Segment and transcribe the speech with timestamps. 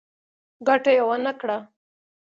[0.67, 1.57] ګټه یې ونه کړه.